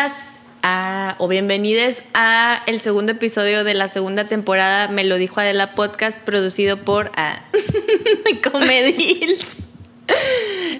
[0.00, 5.40] Bienvenidas a, o bienvenides a el segundo episodio de la segunda temporada Me lo dijo
[5.40, 7.42] Adela Podcast producido por a,
[8.50, 9.66] Comedils.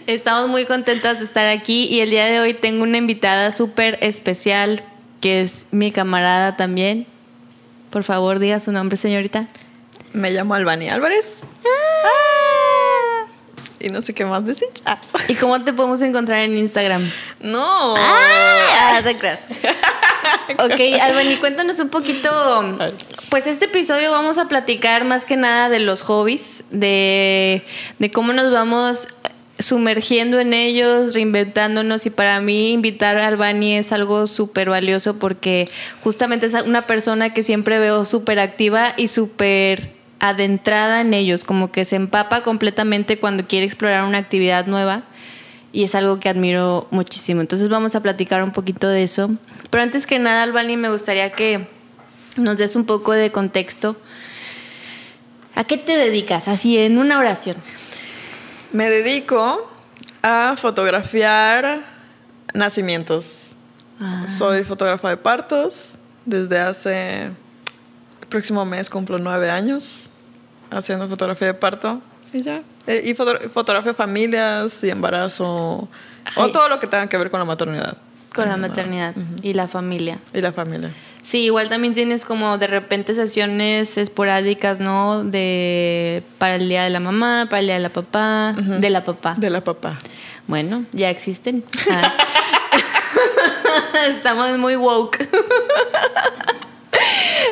[0.07, 3.99] Estamos muy contentas de estar aquí y el día de hoy tengo una invitada súper
[4.01, 4.83] especial
[5.21, 7.07] que es mi camarada también.
[7.91, 9.49] Por favor, diga su nombre, señorita.
[10.15, 11.43] Me llamo Albani Álvarez.
[13.81, 14.69] Y no sé qué más decir.
[14.85, 15.01] Ah.
[15.27, 17.11] ¿Y cómo te podemos encontrar en Instagram?
[17.41, 17.95] No.
[17.97, 19.49] Ah, te creas.
[20.59, 22.31] ok, Albani, cuéntanos un poquito.
[23.31, 27.65] Pues este episodio vamos a platicar más que nada de los hobbies, de,
[27.99, 29.09] de cómo nos vamos
[29.59, 35.69] sumergiendo en ellos, reinventándonos y para mí invitar a Albani es algo súper valioso porque
[36.03, 41.73] justamente es una persona que siempre veo súper activa y súper adentrada en ellos, como
[41.73, 45.03] que se empapa completamente cuando quiere explorar una actividad nueva
[45.73, 47.41] y es algo que admiro muchísimo.
[47.41, 49.31] Entonces vamos a platicar un poquito de eso.
[49.71, 51.69] Pero antes que nada, Albani, me gustaría que
[52.37, 53.97] nos des un poco de contexto.
[55.55, 56.49] ¿A qué te dedicas?
[56.49, 57.57] Así en una oración.
[58.73, 59.71] Me dedico
[60.23, 61.85] a fotografiar
[62.55, 63.57] nacimientos.
[64.01, 64.27] Ah.
[64.29, 67.31] Soy fotógrafa de partos desde hace
[68.31, 70.11] próximo mes cumplo nueve años
[70.71, 72.01] haciendo fotografía de parto
[72.33, 72.63] y ya.
[72.87, 75.89] Eh, y foto- fotografía de familias y embarazo o
[76.37, 76.53] Ay.
[76.53, 77.97] todo lo que tenga que ver con la maternidad
[78.35, 80.19] Con la maternidad y la familia.
[80.33, 80.95] y la familia.
[81.23, 85.23] Sí, igual también tienes como de repente sesiones esporádicas, ¿no?
[85.23, 89.05] De para el día de la mamá, para el día de la papá, de la
[89.05, 89.35] papá.
[89.37, 89.99] De la papá.
[90.47, 91.63] Bueno, ya existen.
[91.91, 92.15] Ah.
[94.09, 95.29] Estamos muy woke.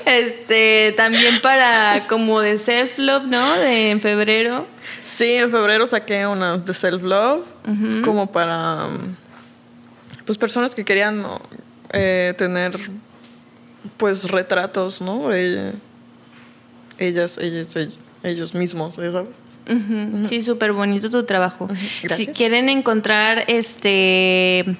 [0.04, 3.58] Este, también para como de self love, ¿no?
[3.58, 4.66] De en febrero.
[5.02, 7.42] Sí, en febrero saqué unas de self-love,
[8.04, 8.88] como para
[10.26, 11.24] pues personas que querían
[11.92, 12.78] eh, tener
[13.96, 15.30] pues retratos, ¿no?
[15.30, 15.72] De
[16.98, 19.36] ellas, ellas, ellos, ellos mismos, ¿ya ¿sabes?
[20.28, 21.68] Sí, súper bonito tu trabajo.
[22.00, 22.36] Si Gracias.
[22.36, 24.76] quieren encontrar este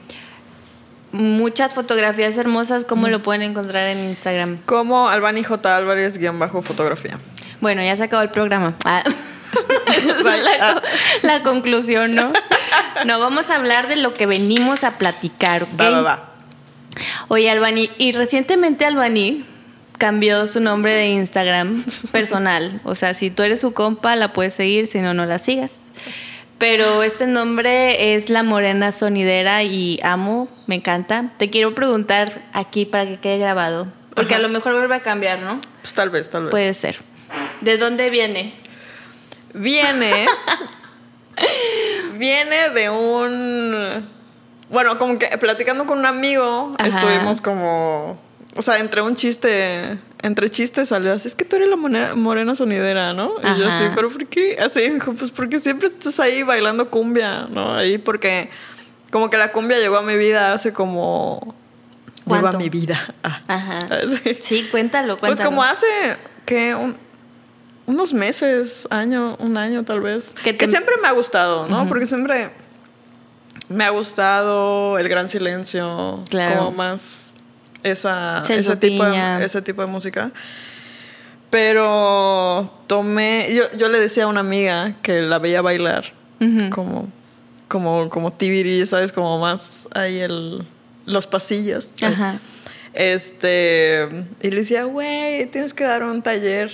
[1.13, 4.59] muchas fotografías hermosas, ¿cómo lo pueden encontrar en Instagram?
[4.67, 5.77] Como Albani J.
[5.77, 7.19] Álvarez guion bajo fotografía.
[7.61, 8.75] Bueno, ya se acabó el programa.
[8.85, 9.03] Ah.
[9.89, 10.83] Esa es la,
[11.23, 12.33] la conclusión, ¿no?
[13.07, 15.81] No, vamos a hablar de lo que venimos a platicar, ¿ok?
[15.81, 16.29] Va, va, va.
[17.29, 19.45] Oye, Albani, y recientemente Albani
[19.99, 21.83] cambió su nombre de Instagram
[22.13, 22.81] personal.
[22.85, 25.73] O sea, si tú eres su compa, la puedes seguir, si no, no la sigas.
[26.59, 31.31] Pero este nombre es La Morena Sonidera y amo, me encanta.
[31.39, 35.41] Te quiero preguntar aquí para que quede grabado, porque a lo mejor vuelve a cambiar,
[35.41, 35.61] ¿no?
[35.83, 36.51] Pues tal vez, tal vez.
[36.51, 36.97] Puede ser.
[37.61, 38.53] ¿De dónde viene?
[39.55, 40.27] Viene.
[42.15, 44.09] viene de un.
[44.69, 46.89] Bueno, como que platicando con un amigo, Ajá.
[46.89, 48.21] estuvimos como.
[48.57, 49.99] O sea, entre un chiste.
[50.21, 53.35] Entre chistes salió así, es que tú eres la morena, morena sonidera, ¿no?
[53.41, 54.57] Y yo así, pero ¿por qué?
[54.61, 57.73] Así, dijo, pues porque siempre estás ahí bailando cumbia, ¿no?
[57.77, 58.51] Ahí porque
[59.13, 61.55] como que la cumbia llegó a mi vida hace como...
[62.25, 62.59] Llegó a ¿Cuánto?
[62.59, 63.15] mi vida.
[63.23, 63.79] Ah, Ajá.
[63.91, 64.39] así.
[64.43, 65.51] Sí, cuéntalo, Pues cuéntalo.
[65.51, 65.87] como hace
[66.45, 66.77] que
[67.87, 70.35] unos meses, año, un año tal vez.
[70.43, 71.87] Que siempre me ha gustado, ¿no?
[71.87, 72.51] Porque siempre
[73.69, 76.59] me ha gustado el gran silencio, Claro.
[76.59, 77.35] como más
[77.83, 80.33] esa, ese, tipo de, ese tipo de música.
[81.51, 86.71] Pero tomé, yo, yo le decía a una amiga que la veía bailar, Ujú.
[86.71, 87.09] como,
[87.69, 89.13] como, como tibiri, ¿sabes?
[89.13, 90.67] Como más ahí el,
[91.07, 91.93] los pasillos.
[92.03, 92.39] Ajá.
[92.93, 94.09] Este,
[94.43, 96.71] y le decía, güey, tienes que dar un taller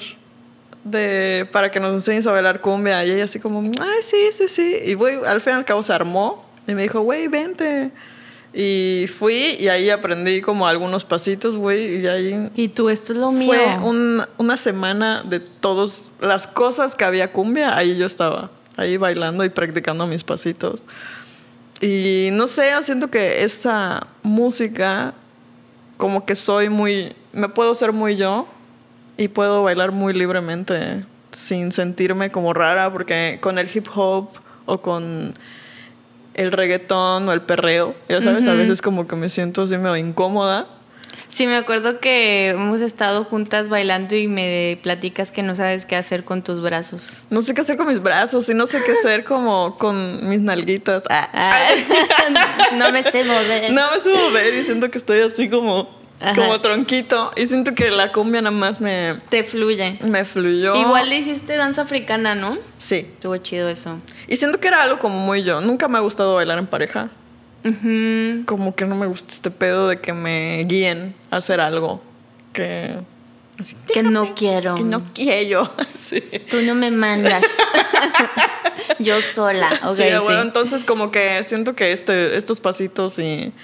[0.84, 3.04] de, para que nos enseñes a bailar cumbia.
[3.04, 4.78] Y ella así como, ay, sí, sí, sí.
[4.84, 7.91] Y güey, al fin y al cabo se armó y me dijo, güey, vente.
[8.56, 13.18] Y fui y ahí aprendí como algunos pasitos, güey, y ahí Y tú, esto es
[13.18, 13.47] lo mío.
[13.53, 18.97] fue un- una semana de todas las cosas que había cumbia, ahí yo estaba, ahí
[18.97, 20.84] bailando y practicando mis pasitos.
[21.80, 25.15] Y no sé, yo siento que esa música,
[25.97, 28.47] como que soy muy, me puedo ser muy yo
[29.16, 34.28] y puedo bailar muy libremente sin sentirme como rara, porque con el hip hop
[34.66, 35.34] o con
[36.34, 39.97] el reggaetón o el perreo, ya sabes, a veces como que me siento así medio
[39.97, 40.66] incómoda.
[41.28, 45.97] Sí, me acuerdo que hemos estado juntas bailando y me platicas que no sabes qué
[45.97, 47.09] hacer con tus brazos.
[47.31, 50.42] No sé qué hacer con mis brazos y no sé qué hacer como con mis
[50.42, 51.03] nalguitas.
[51.10, 51.28] Ah.
[51.33, 53.72] Ah, no me sé mover.
[53.72, 55.89] No me sé mover y siento que estoy así como,
[56.21, 56.34] Ajá.
[56.34, 57.31] como tronquito.
[57.37, 59.99] Y siento que la cumbia nada más me, Te fluye.
[60.05, 60.75] me fluyó.
[60.77, 62.59] Igual le hiciste danza africana, ¿no?
[62.78, 63.09] Sí.
[63.13, 63.99] Estuvo chido eso.
[64.28, 65.61] Y siento que era algo como muy yo.
[65.61, 67.11] Nunca me ha gustado bailar en pareja.
[68.45, 72.03] Como que no me gusta este pedo de que me guíen a hacer algo
[72.53, 72.99] que
[73.93, 74.75] que no quiero.
[74.75, 75.71] Que no quiero.
[76.05, 76.21] Sí.
[76.51, 77.43] Tú no me mandas.
[78.99, 79.72] Yo sola.
[79.87, 83.55] Okay, sí, bueno, entonces como que siento que este, estos pasitos y,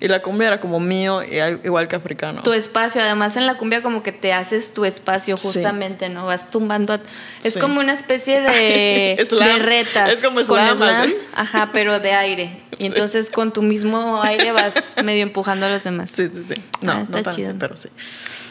[0.00, 1.22] y la cumbia era como mío,
[1.64, 2.42] igual que africano.
[2.42, 6.26] Tu espacio, además en la cumbia como que te haces tu espacio justamente, ¿no?
[6.26, 7.00] Vas tumbando.
[7.42, 10.10] Es como una especie de, de retas.
[10.12, 10.80] Es como slam.
[11.34, 12.60] Ajá, pero de aire.
[12.78, 16.10] Y entonces con tu mismo aire vas medio empujando a los demás.
[16.14, 16.62] Sí, sí, sí.
[16.80, 17.54] No, ah, no tan chido.
[17.58, 17.88] pero sí.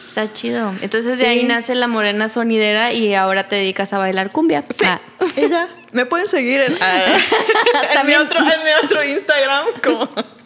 [0.06, 0.74] Está chido.
[0.82, 4.66] Entonces de ahí nace la morena sonidera y ahora te dedicas a bailar cumbia.
[4.70, 4.86] Sí.
[4.86, 5.00] Ah.
[5.38, 5.70] Ella.
[5.98, 9.66] Me pueden seguir en, ah, mi, otro, en mi otro Instagram.
[9.84, 10.08] Como...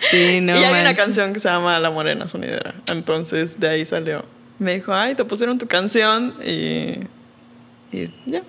[0.00, 0.58] Sí, no.
[0.58, 2.74] Y hay una canción que se llama La Morena Sonidera.
[2.90, 4.24] Entonces de ahí salió.
[4.58, 7.00] Me dijo, ay, te pusieron tu canción y,
[7.92, 8.42] y ya.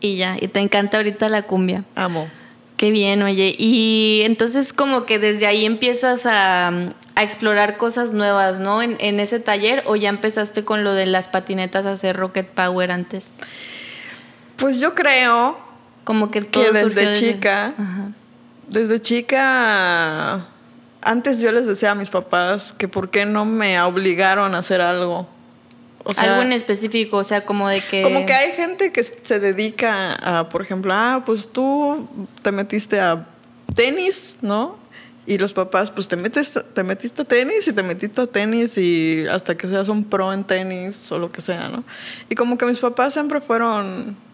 [0.00, 0.36] Y ya.
[0.40, 1.84] Y te encanta ahorita la cumbia.
[1.94, 2.28] Amo.
[2.76, 3.54] Qué bien, oye.
[3.56, 8.82] Y entonces como que desde ahí empiezas a, explorar cosas nuevas, ¿no?
[8.82, 12.90] En, ese taller o ya empezaste con lo de las patinetas a hacer Rocket Power
[12.90, 13.28] antes?
[14.56, 15.65] Pues yo creo
[16.06, 17.74] como que, todo desde chica,
[18.68, 20.46] desde chica,
[21.02, 24.80] antes yo les decía a mis papás que por qué no me obligaron a hacer
[24.80, 25.26] algo.
[26.18, 28.02] Algo en específico, o sea, como de que...
[28.02, 32.08] Como que hay gente que se dedica a, por ejemplo, ah, pues tú
[32.40, 33.26] te metiste a
[33.74, 34.78] tenis, ¿no?
[35.26, 38.78] Y los papás, pues te, metes, te metiste a tenis y te metiste a tenis
[38.78, 41.82] y hasta que seas un pro en tenis o lo que sea, ¿no?
[42.30, 44.24] Y como que mis papás siempre fueron...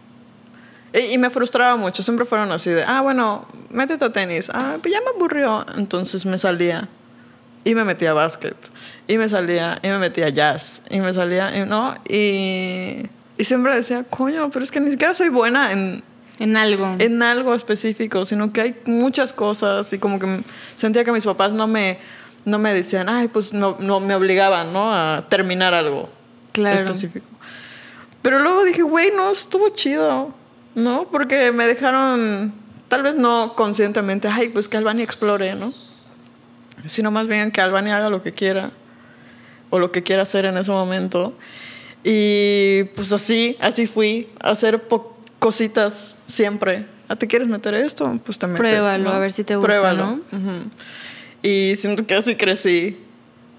[0.93, 4.51] Y, y me frustraba mucho, siempre fueron así de, ah, bueno, métete a tenis.
[4.53, 5.65] Ah, pues ya me aburrió.
[5.77, 6.89] Entonces me salía
[7.65, 8.57] y me metía a básquet
[9.07, 11.95] y me salía y me metía a jazz y me salía, y, ¿no?
[12.09, 13.09] Y,
[13.39, 16.03] y siempre decía, coño, pero es que ni siquiera soy buena en...
[16.39, 16.97] En algo.
[16.99, 20.43] En algo específico, sino que hay muchas cosas y como que
[20.75, 21.99] sentía que mis papás no me,
[22.45, 24.91] no me decían, ay, pues no, no me obligaban, ¿no?
[24.93, 26.09] A terminar algo
[26.53, 26.87] claro.
[26.87, 27.27] específico.
[28.23, 30.35] Pero luego dije, güey, no, estuvo chido,
[30.75, 31.09] ¿no?
[31.11, 32.53] Porque me dejaron,
[32.89, 35.73] tal vez no conscientemente, ay, pues que Albania explore, ¿no?
[36.87, 38.73] sino más bien que Albania haga lo que quiera
[39.71, 41.35] o lo que quiera hacer en ese momento.
[42.05, 44.83] Y pues así, así fui, a hacer
[45.39, 46.87] cositas siempre.
[47.09, 48.19] ¿Ah, ¿Te quieres meter esto?
[48.25, 48.61] Pues te metes.
[48.61, 50.21] Pruébalo, a ver si te gusta, Pruébalo.
[51.43, 53.01] Y siento que así crecí.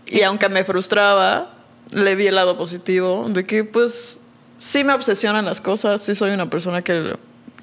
[0.07, 1.55] Y aunque me frustraba,
[1.91, 4.19] le vi el lado positivo de que pues
[4.63, 7.15] sí me obsesionan las cosas, sí soy una persona que,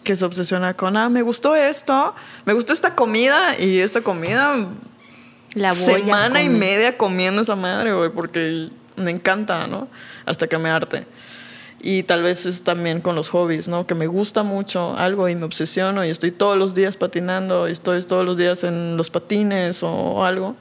[0.04, 2.14] que se obsesiona con, ah, me gustó esto,
[2.44, 4.68] me gustó esta comida y esta comida
[5.54, 9.88] la semana y media comiendo esa madre, güey, porque me encanta, ¿no?
[10.26, 11.06] Hasta que me arte.
[11.80, 13.86] Y tal vez es también con los hobbies, ¿no?
[13.86, 17.72] Que me gusta mucho algo y me obsesiono y estoy todos los días patinando y
[17.72, 20.54] estoy todos los días en los patines o, algo.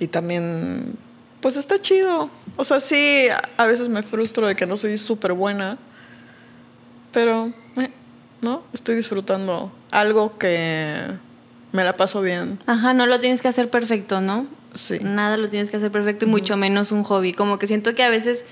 [0.00, 0.96] Y también,
[1.42, 2.30] pues está chido.
[2.56, 5.76] O sea, sí, a veces me frustro de que no soy súper buena,
[7.12, 7.90] pero, eh,
[8.40, 8.62] ¿no?
[8.72, 10.96] Estoy disfrutando algo que
[11.72, 12.58] me la paso bien.
[12.66, 14.46] Ajá, no lo tienes que hacer perfecto, ¿no?
[14.74, 14.98] Sí.
[15.00, 17.32] Nada lo tienes que hacer perfecto y mucho menos un hobby.
[17.32, 18.46] Como que siento que a veces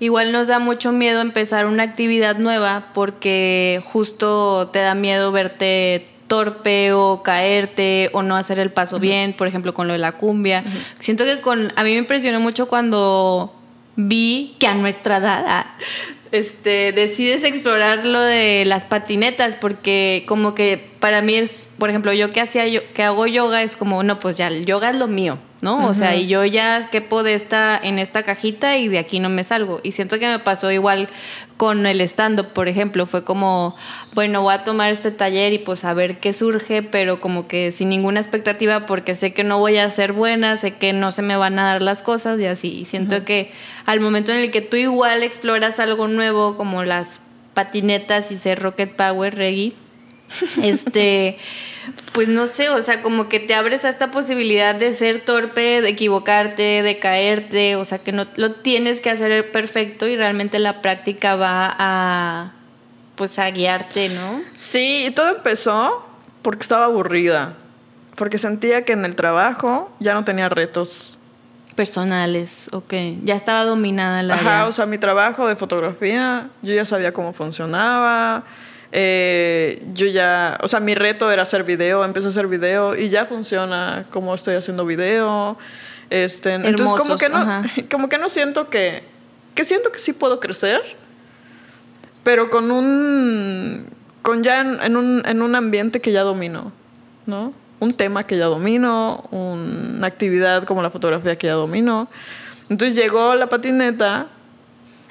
[0.00, 6.04] igual nos da mucho miedo empezar una actividad nueva porque justo te da miedo verte
[6.32, 10.12] torpe o caerte o no hacer el paso bien, por ejemplo, con lo de la
[10.12, 10.64] cumbia.
[10.98, 13.54] Siento que con a mí me impresionó mucho cuando
[13.96, 15.76] vi que a nuestra edad ah,
[16.30, 22.14] este, decides explorar lo de las patinetas, porque como que para mí es, por ejemplo,
[22.14, 24.96] yo que hacía yo, que hago yoga es como, no, pues ya, el yoga es
[24.96, 25.86] lo mío, ¿no?
[25.86, 29.28] O sea, y yo ya quepo de esta, en esta cajita y de aquí no
[29.28, 29.80] me salgo.
[29.84, 31.08] Y siento que me pasó igual
[31.56, 33.76] con el stand-up, por ejemplo, fue como,
[34.12, 37.70] bueno, voy a tomar este taller y pues a ver qué surge, pero como que
[37.70, 41.22] sin ninguna expectativa porque sé que no voy a ser buena, sé que no se
[41.22, 42.80] me van a dar las cosas y así.
[42.80, 43.52] Y siento que
[43.86, 47.22] al momento en el que tú igual exploras algo nuevo como las
[47.54, 49.74] patinetas y ser Rocket Power Reggae,
[50.62, 51.38] este
[52.12, 55.80] pues no sé, o sea, como que te abres a esta posibilidad de ser torpe,
[55.80, 60.58] de equivocarte, de caerte, o sea, que no lo tienes que hacer perfecto y realmente
[60.58, 62.52] la práctica va a
[63.16, 64.40] pues a guiarte, ¿no?
[64.54, 66.06] Sí, y todo empezó
[66.42, 67.56] porque estaba aburrida,
[68.16, 71.18] porque sentía que en el trabajo ya no tenía retos
[71.74, 76.84] personales, ok, ya estaba dominada la Ajá, o sea, mi trabajo de fotografía, yo ya
[76.84, 78.44] sabía cómo funcionaba,
[78.92, 83.08] eh, yo ya, o sea, mi reto era hacer video, empecé a hacer video y
[83.08, 85.58] ya funciona como estoy haciendo video.
[86.10, 89.02] Este, entonces como que no, como que no siento que,
[89.54, 90.82] que siento que sí puedo crecer,
[92.22, 93.86] pero con un,
[94.20, 96.72] con ya en, un, en un ambiente que ya domino,
[97.26, 97.54] ¿no?
[97.82, 102.08] un tema que ya domino, una actividad como la fotografía que ya domino.
[102.68, 104.28] Entonces llegó la patineta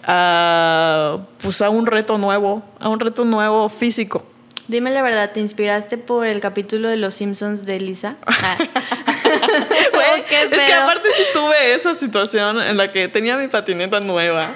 [0.06, 4.26] a, pues, a un reto nuevo, a un reto nuevo físico.
[4.68, 8.16] Dime la verdad, ¿te inspiraste por el capítulo de Los Simpsons de Lisa?
[8.26, 8.58] Ah.
[10.32, 14.56] es que aparte sí tuve esa situación en la que tenía mi patineta nueva.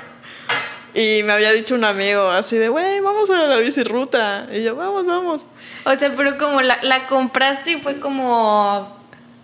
[0.94, 4.48] Y me había dicho un amigo así de, güey, vamos a la bicirruta.
[4.52, 5.48] Y yo, vamos, vamos.
[5.84, 8.98] O sea, pero como la, la compraste y fue como,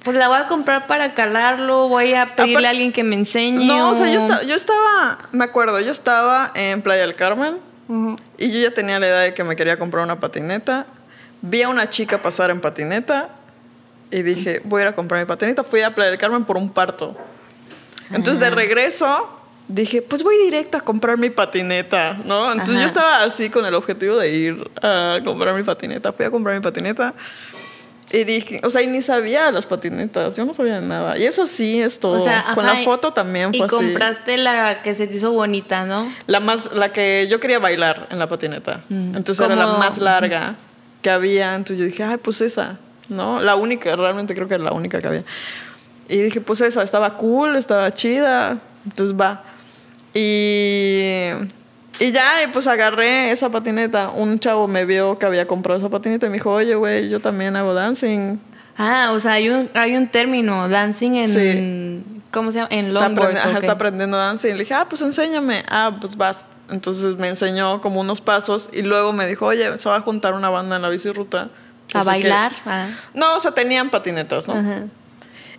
[0.03, 3.65] pues la voy a comprar para calarlo, voy a pedirle a alguien que me enseñe.
[3.65, 7.59] No, o, sea, yo, estaba, yo estaba, me acuerdo, yo estaba en Playa del Carmen
[8.37, 10.87] y yo ya tenía la idea de que me quería comprar una patineta.
[11.41, 13.29] Vi a una chica pasar en patineta
[14.09, 15.63] y dije, voy a ir a comprar mi patineta.
[15.63, 17.15] Fui a Playa del Carmen por un parto.
[18.11, 19.29] Entonces, de regreso,
[19.67, 22.51] dije, pues voy directo a comprar mi patineta, ¿no?
[22.51, 26.11] Entonces yo estaba así con el objetivo de ir a comprar mi patineta.
[26.11, 27.13] Fui a comprar mi patineta.
[28.13, 31.17] Y dije, o sea, y ni sabía las patinetas, yo no sabía nada.
[31.17, 32.19] Y eso sí es todo.
[32.19, 35.85] O sea, Con la foto también fue y compraste la que se te hizo bonita,
[35.85, 36.11] ¿no?
[36.27, 38.81] La más, la que yo quería bailar en la patineta.
[38.89, 39.15] Mm.
[39.15, 40.55] Entonces era la más larga
[41.01, 41.55] que había.
[41.55, 43.39] Entonces yo dije, ay, pues esa, ¿no?
[43.39, 45.23] La única, realmente creo que era la única que había.
[46.09, 48.59] Y dije, pues esa, estaba cool, estaba chida.
[48.83, 49.43] Entonces va.
[50.13, 51.29] Y,
[51.99, 54.09] y ya, pues agarré esa patineta.
[54.09, 57.19] Un chavo me vio que había comprado esa patineta y me dijo, oye, güey, yo
[57.19, 58.39] también hago dancing.
[58.77, 62.21] Ah, o sea, hay un, hay un término, dancing en...
[62.31, 62.69] ¿Cómo se llama?
[62.71, 63.35] En longboard.
[63.35, 64.49] Está, está aprendiendo dancing.
[64.49, 65.63] Y le dije, ah, pues enséñame.
[65.69, 66.47] Ah, pues vas.
[66.69, 70.33] Entonces me enseñó como unos pasos y luego me dijo, oye, se va a juntar
[70.33, 71.49] una banda en la bicirruta.
[71.93, 72.53] ¿A bailar?
[72.65, 72.87] Ah.
[73.13, 74.53] No, o sea, tenían patinetas, ¿no?
[74.53, 74.85] Ajá.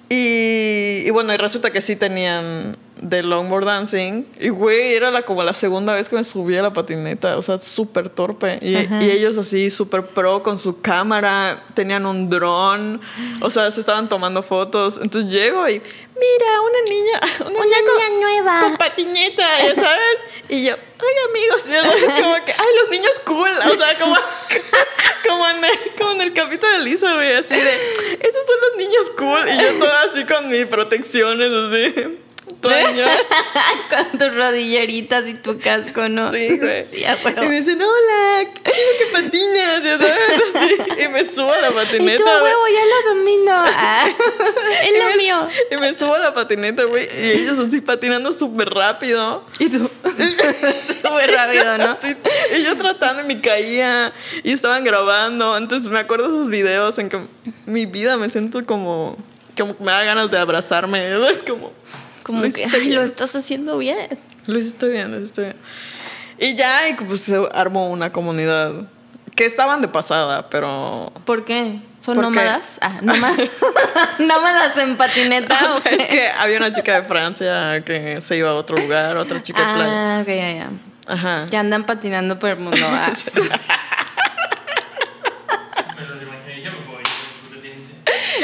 [0.08, 4.24] Y, y, bueno, y resulta que sí tenían de longboard dancing.
[4.40, 7.36] Y güey, era la, como la segunda vez que me subí a la patineta.
[7.36, 8.58] O sea, súper torpe.
[8.62, 11.62] Y, y, ellos así, súper pro con su cámara.
[11.74, 13.00] Tenían un dron.
[13.40, 15.00] O sea, se estaban tomando fotos.
[15.02, 17.20] Entonces llego y, mira, una niña.
[17.42, 18.60] Una, niña, nueva.
[18.60, 20.16] Con patineta, ya sabes.
[20.48, 21.64] Y yo, ay, amigos.
[21.66, 23.50] Yo, como que, ay, los niños cool.
[23.50, 24.16] O sea, como,
[25.28, 27.34] como, en, el, como en el capítulo de Lisa, güey.
[27.34, 27.74] Así de,
[28.20, 29.48] esos son los niños cool.
[29.48, 32.18] Y yo toda así con mis protecciones, así.
[33.90, 36.32] Con tus rodilleritas y tu casco, ¿no?
[36.32, 36.86] Sí, güey.
[36.92, 39.82] y me dicen, hola, qué chido que patinas.
[40.98, 42.22] Y me subo a la patineta.
[42.22, 43.52] Y huevo, ya lo domino.
[43.54, 44.04] Ah,
[44.82, 45.48] es lo mío.
[45.70, 47.08] Y me subo a la patineta, güey.
[47.20, 49.44] Y ellos así patinando súper rápido.
[49.58, 49.90] Y tú.
[51.02, 51.96] súper rápido, ¿no?
[52.56, 54.12] y yo tratando y me caía.
[54.42, 55.56] Y estaban grabando.
[55.56, 57.20] Entonces me acuerdo de esos videos en que
[57.66, 59.16] mi vida me siento como.
[59.56, 61.14] Como me da ganas de abrazarme.
[61.30, 61.72] Es como.
[62.22, 64.18] Como que lo estás haciendo bien.
[64.46, 65.56] Lo hiciste bien, lo hiciste bien.
[66.38, 68.72] Y ya, y pues se armó una comunidad
[69.34, 71.12] que estaban de pasada, pero.
[71.24, 71.80] ¿Por qué?
[72.00, 72.78] ¿Son nómadas?
[72.80, 73.38] Ah, nómadas.
[74.18, 75.56] nómadas en patineta.
[75.70, 79.16] O sea, es que había una chica de Francia que se iba a otro lugar,
[79.16, 80.18] otra chica de playa.
[80.18, 80.70] Ah, ok, ya, ya.
[81.06, 81.46] Ajá.
[81.50, 82.84] Que andan patinando por el mundo.
[82.88, 83.12] Ah.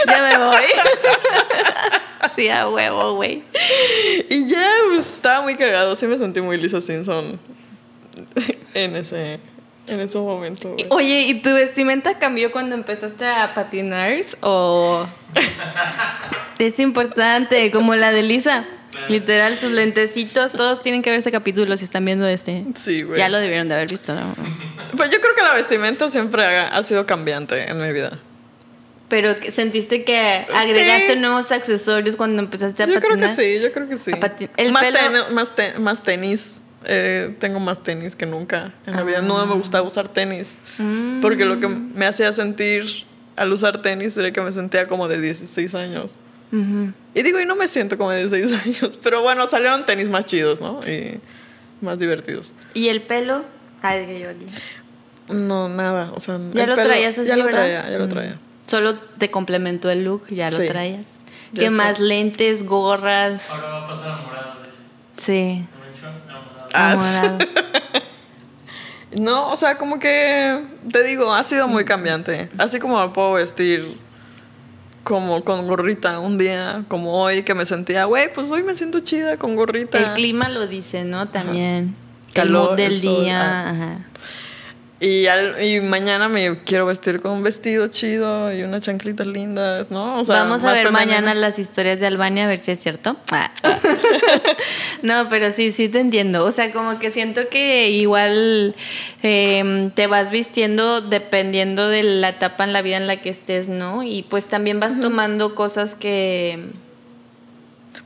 [0.07, 0.65] ya me voy.
[2.35, 3.43] Sí, a huevo, güey.
[4.29, 5.95] Y ya, pues estaba muy cagado.
[5.97, 7.39] Sí me sentí muy Lisa Simpson
[8.75, 9.41] en ese,
[9.87, 10.75] en ese momento.
[10.91, 14.13] Oye, ¿y tu vestimenta cambió cuando empezaste a patinar?
[14.41, 15.07] ¿O
[16.59, 18.67] es importante, como la de Lisa?
[19.09, 22.65] Literal, sus lentecitos, todos tienen que ver ese capítulo si están viendo este.
[22.75, 23.19] Sí, güey.
[23.19, 24.35] Ya lo debieron de haber visto, ¿no?
[24.97, 28.19] Pues yo creo que la vestimenta siempre ha sido cambiante en mi vida.
[29.09, 33.03] Pero sentiste que agregaste nuevos accesorios cuando empezaste a patinar.
[33.03, 34.11] Yo creo que sí, yo creo que sí.
[35.33, 36.61] más, más, tenis.
[36.85, 39.23] Eh, tengo más tenis que nunca en la vida.
[39.23, 39.57] No me ah.
[39.57, 40.57] gustaba usar tenis.
[40.79, 41.21] Mm.
[41.23, 42.85] Porque lo que me hacía sentir
[43.37, 46.15] al usar tenis era que me sentía como de 16 años.
[46.51, 48.99] Y digo, y no me siento como de 16 años.
[49.03, 50.81] Pero bueno, salieron tenis más chidos, ¿no?
[50.87, 51.21] Y
[51.81, 52.53] más divertidos.
[52.75, 53.45] ¿Y el pelo?
[53.83, 54.47] Ay, que yo aquí.
[55.29, 56.13] No, nada.
[56.15, 58.39] O sea, ¿Ya lo traías así, Ya lo traía, ya lo traía.
[58.69, 61.07] Solo te complementó el look, ya lo traías.
[61.55, 62.01] ¿Qué más?
[62.01, 63.49] Lentes, gorras.
[63.51, 64.59] Ahora va a pasar a morado.
[65.17, 65.65] Sí.
[66.75, 67.39] Ah,
[69.17, 72.51] no, o sea, como que te digo, ha sido muy cambiante.
[72.59, 73.97] Así como me puedo vestir
[75.03, 79.01] como con gorrita un día, como hoy, que me sentía, güey, pues hoy me siento
[79.01, 79.97] chida con gorrita.
[79.97, 81.31] El clima lo dice, ¿no?
[81.31, 81.97] También.
[82.35, 82.65] Calor.
[82.65, 83.41] El mood del día.
[83.41, 83.71] Ah.
[83.71, 84.08] Ajá.
[85.01, 89.93] Y, al- y mañana me quiero vestir con un vestido chido y unas chanclitas lindas,
[89.93, 90.19] ¿no?
[90.19, 90.99] O sea, Vamos a ver femenino.
[91.13, 93.17] mañana las historias de Albania a ver si es cierto.
[93.31, 93.53] Ah.
[95.03, 96.45] no, pero sí, sí te entiendo.
[96.45, 98.75] O sea, como que siento que igual
[99.23, 103.69] eh, te vas vistiendo dependiendo de la etapa en la vida en la que estés,
[103.69, 104.03] ¿no?
[104.03, 106.71] Y pues también vas tomando cosas que...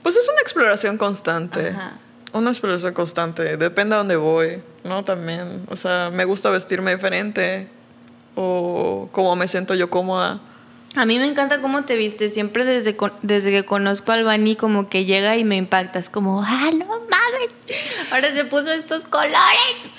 [0.02, 1.30] Pues es una exploración conste.
[1.70, 1.98] Ajá.
[2.32, 3.56] Una exploración constante.
[3.56, 5.04] Depende a dónde voy, ¿no?
[5.04, 5.66] También.
[5.68, 7.68] O sea, me gusta vestirme diferente.
[8.34, 10.40] O como me siento yo cómoda.
[10.94, 12.32] A mí me encanta cómo te vistes.
[12.32, 16.08] Siempre desde, desde que conozco a Albani como que llega y me impactas.
[16.08, 18.12] Como, ah, no mames.
[18.12, 19.36] Ahora se puso estos colores.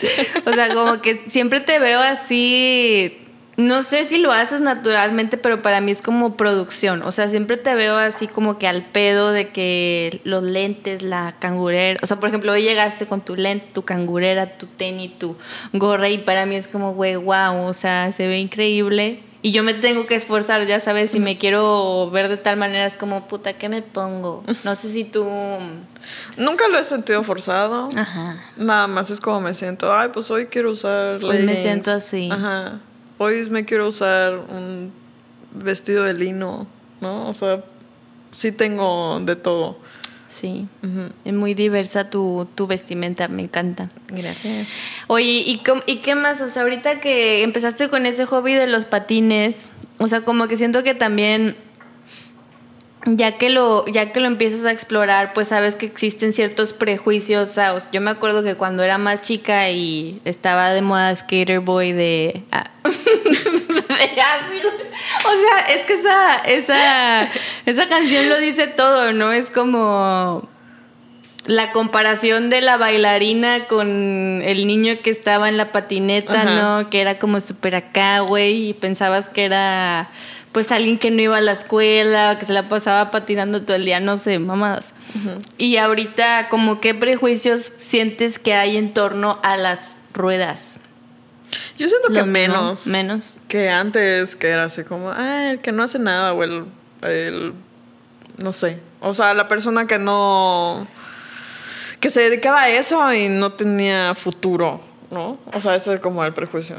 [0.46, 3.23] O sea, como que siempre te veo así.
[3.56, 7.04] No sé si lo haces naturalmente, pero para mí es como producción.
[7.04, 11.36] O sea, siempre te veo así como que al pedo de que los lentes, la
[11.40, 12.00] cangurera.
[12.02, 15.38] O sea, por ejemplo, hoy llegaste con tu lente, tu cangurera, tu tenis, tu
[15.72, 17.68] gorra y para mí es como, güey, wow.
[17.68, 19.22] O sea, se ve increíble.
[19.46, 22.86] Y yo me tengo que esforzar, ya sabes, si me quiero ver de tal manera,
[22.86, 24.42] es como, puta, ¿qué me pongo?
[24.64, 25.26] No sé si tú...
[26.38, 27.90] Nunca lo he sentido forzado.
[27.96, 28.42] Ajá.
[28.56, 29.94] Nada más es como me siento.
[29.94, 31.60] Ay, pues hoy quiero usar Hoy me leggings.
[31.60, 32.30] siento así.
[32.32, 32.80] Ajá.
[33.24, 34.92] Hoy me quiero usar un
[35.54, 36.68] vestido de lino,
[37.00, 37.30] ¿no?
[37.30, 37.64] O sea,
[38.32, 39.78] sí tengo de todo.
[40.28, 40.68] Sí,
[41.24, 43.90] es muy diversa tu, tu vestimenta, me encanta.
[44.10, 44.68] Gracias.
[45.08, 46.42] Oye, ¿y, cómo- ¿y qué más?
[46.42, 50.58] O sea, ahorita que empezaste con ese hobby de los patines, o sea, como que
[50.58, 51.56] siento que también,
[53.06, 57.50] ya que lo, ya que lo empiezas a explorar, pues sabes que existen ciertos prejuicios.
[57.50, 61.60] O sea, yo me acuerdo que cuando era más chica y estaba de moda Skater
[61.60, 62.44] Boy de...
[63.88, 64.62] de Avril.
[65.26, 67.30] O sea, es que esa, esa,
[67.66, 69.32] esa canción lo dice todo, ¿no?
[69.32, 70.50] Es como
[71.46, 76.56] la comparación de la bailarina con el niño que estaba en la patineta, Ajá.
[76.62, 76.90] ¿no?
[76.90, 80.10] Que era como súper acá, güey, y pensabas que era
[80.54, 83.86] pues alguien que no iba a la escuela, que se la pasaba patinando todo el
[83.86, 84.94] día, no sé, mamadas.
[85.58, 90.80] Y ahorita, como qué prejuicios sientes que hay en torno a las ruedas?
[91.78, 92.88] Yo siento que menos.
[92.88, 93.36] menos.
[93.48, 96.66] Que antes, que era así como, ah, el que no hace nada, o el,
[97.02, 97.54] el-
[98.38, 98.80] No sé.
[99.02, 100.88] O sea, la persona que no.
[102.00, 105.38] que se dedicaba a eso y no tenía futuro, ¿no?
[105.54, 106.78] O sea, ese es como el prejuicio.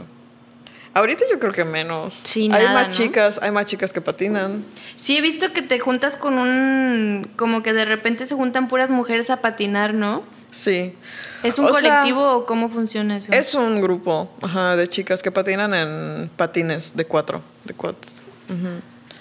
[0.95, 2.15] Ahorita yo creo que menos.
[2.15, 2.95] Sí, hay nada, más ¿no?
[2.95, 4.65] chicas, hay más chicas que patinan.
[4.97, 7.29] Sí, he visto que te juntas con un...
[7.37, 10.23] como que de repente se juntan puras mujeres a patinar, ¿no?
[10.55, 10.95] Sí.
[11.43, 13.33] ¿Es un O sea, colectivo o cómo funciona eso?
[13.33, 18.23] Es un grupo ajá, de chicas que patinan en patines de cuatro, de quads.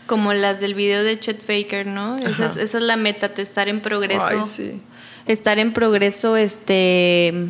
[0.06, 2.17] Como las del video de Chet Faker, ¿no?
[2.19, 4.26] Esa es, esa es la meta, de estar en progreso.
[4.26, 4.82] Ay, sí.
[5.26, 7.48] Estar en progreso, este...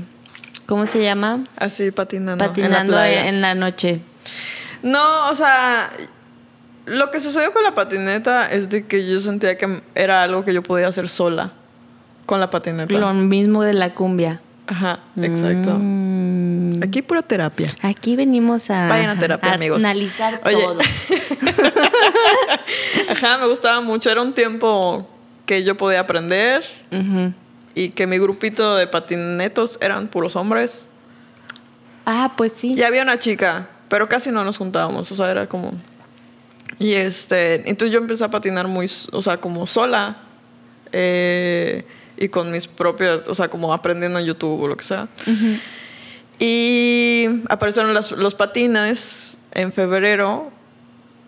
[0.65, 1.43] ¿Cómo se llama?
[1.57, 2.45] Así patinando.
[2.45, 3.99] Patinando en la en la noche.
[4.81, 5.89] No, o sea,
[6.85, 10.53] lo que sucedió con la patineta es de que yo sentía que era algo que
[10.53, 11.51] yo podía hacer sola
[12.25, 12.93] con la patineta.
[12.97, 14.41] Lo mismo de la cumbia.
[14.67, 15.75] Ajá, exacto.
[15.77, 16.81] Mm.
[16.83, 17.69] Aquí pura terapia.
[17.81, 19.83] Aquí venimos a, Vayan a terapia, amigos.
[19.83, 20.55] analizar Oye.
[20.55, 20.77] todo.
[23.09, 24.09] Ajá, me gustaba mucho.
[24.09, 25.07] Era un tiempo
[25.45, 27.33] que yo podía aprender Ujú.
[27.75, 30.87] y que mi grupito de patinetos eran puros hombres.
[32.05, 32.73] Ah, pues sí.
[32.75, 35.71] Y había una chica, pero casi no nos juntábamos, o sea, era como...
[36.79, 40.17] Y este, entonces yo empecé a patinar muy, o sea, como sola
[40.91, 41.85] eh,
[42.23, 45.07] y con mis propias, o sea, como aprendiendo en YouTube o lo que sea.
[46.39, 50.51] Y aparecieron las- los patines en febrero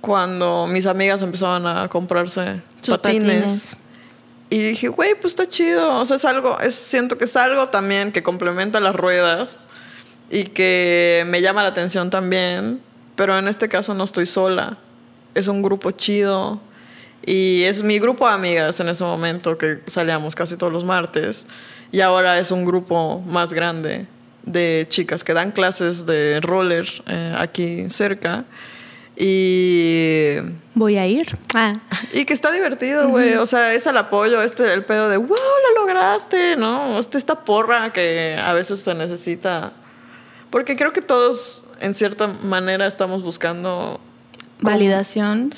[0.01, 3.39] cuando mis amigas empezaban a comprarse Sus patines.
[3.39, 3.77] patines.
[4.49, 5.95] Y dije, güey, pues está chido.
[5.99, 9.65] O sea, es algo, es, siento que es algo también que complementa las ruedas
[10.29, 12.79] y que me llama la atención también.
[13.15, 14.77] Pero en este caso no estoy sola.
[15.33, 16.59] Es un grupo chido.
[17.25, 21.47] Y es mi grupo de amigas en ese momento que salíamos casi todos los martes.
[21.91, 24.05] Y ahora es un grupo más grande
[24.43, 28.45] de chicas que dan clases de roller eh, aquí cerca.
[29.17, 30.35] Y
[30.75, 31.37] Voy a ir.
[31.53, 31.73] Ah.
[32.13, 33.35] y que está divertido, güey.
[33.35, 36.99] O sea, es el apoyo, este, el pedo de, wow, lo lograste, ¿no?
[36.99, 39.71] Este, esta porra que a veces se necesita.
[40.49, 43.99] Porque creo que todos, en cierta manera, estamos buscando,
[44.59, 45.51] Validación.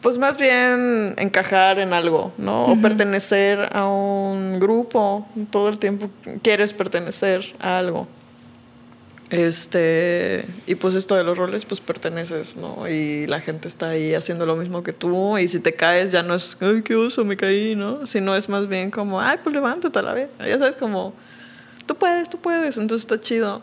[0.00, 2.66] Pues más bien encajar en algo, ¿no?
[2.66, 5.26] O pertenecer a un grupo.
[5.50, 6.10] Todo el tiempo
[6.42, 8.08] quieres pertenecer a algo.
[9.28, 12.88] Este, y pues esto de los roles, pues perteneces, ¿no?
[12.88, 15.38] Y la gente está ahí haciendo lo mismo que tú.
[15.38, 18.06] Y si te caes, ya no es, ay, qué oso, me caí, ¿no?
[18.06, 20.30] Sino es más bien como, ay, pues levántate a la vez.
[20.40, 21.12] Ya sabes, como,
[21.86, 22.76] tú puedes, tú puedes.
[22.76, 23.62] Entonces está chido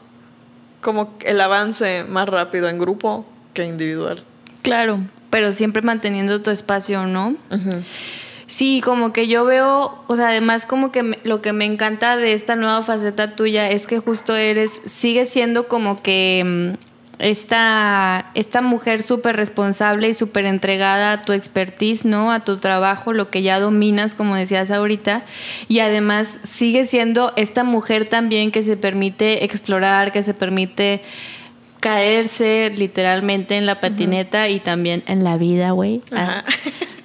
[0.81, 4.23] como el avance más rápido en grupo que individual.
[4.61, 7.35] Claro, pero siempre manteniendo tu espacio, ¿no?
[8.47, 12.31] Sí, como que yo veo, o sea, además como que lo que me encanta de
[12.31, 16.87] esta nueva faceta tuya es que justo eres, sigues siendo como que mm,
[17.19, 22.31] esta, esta mujer súper responsable y súper entregada a tu expertise, ¿no?
[22.31, 25.25] A tu trabajo, lo que ya dominas, como decías ahorita.
[25.67, 31.01] Y además sigue siendo esta mujer también que se permite explorar, que se permite
[31.79, 36.01] caerse literalmente en la patineta y también en la vida, güey.
[36.11, 36.43] Ah.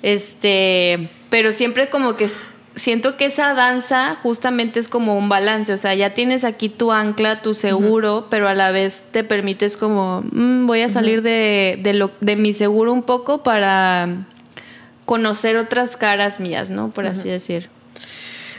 [0.02, 2.28] Este, pero siempre como que
[2.74, 6.92] siento que esa danza justamente es como un balance, o sea, ya tienes aquí tu
[6.92, 11.78] ancla, tu seguro, pero a la vez te permites como, mm, voy a salir de,
[11.82, 14.24] de, lo, de mi seguro un poco para
[15.04, 16.90] conocer otras caras mías, ¿no?
[16.90, 17.68] Por así decir.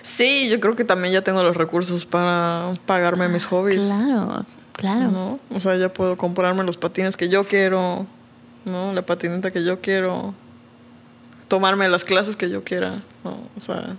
[0.01, 3.85] Sí, yo creo que también ya tengo los recursos para pagarme mis hobbies.
[3.85, 5.11] Claro, claro.
[5.11, 5.39] ¿no?
[5.49, 8.05] O sea, ya puedo comprarme los patines que yo quiero,
[8.65, 8.93] ¿no?
[8.93, 10.33] La patineta que yo quiero,
[11.47, 13.37] tomarme las clases que yo quiera, ¿no?
[13.57, 13.95] O sea,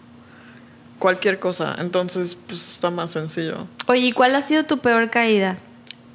[0.98, 1.76] cualquier cosa.
[1.78, 3.66] Entonces, pues está más sencillo.
[3.86, 5.58] Oye, ¿y cuál ha sido tu peor caída?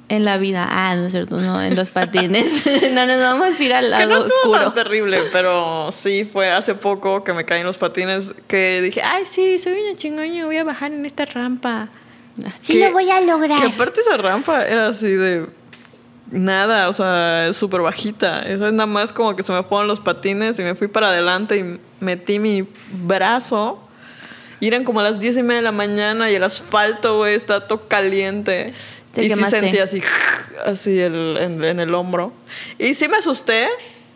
[0.08, 0.66] En la vida.
[0.68, 2.66] Ah, no es cierto, no, en los patines.
[2.92, 4.60] no nos vamos a ir al lado que no oscuro.
[4.60, 9.02] Tan terrible, pero sí fue hace poco que me caí en los patines que dije,
[9.02, 11.90] ay, sí, soy una chingoña, voy a bajar en esta rampa.
[12.60, 13.60] Sí lo voy a lograr.
[13.60, 15.46] Que aparte esa rampa era así de
[16.30, 18.42] nada, o sea, súper bajita.
[18.42, 21.08] Eso es nada más como que se me fueron los patines y me fui para
[21.08, 23.80] adelante y metí mi brazo.
[24.60, 27.34] Y eran como a las diez y media de la mañana y el asfalto, güey,
[27.34, 28.74] está todo caliente.
[29.16, 30.02] y sí sentí así,
[30.66, 32.32] así el, en, el hombro.
[32.78, 33.68] Y sí me asusté,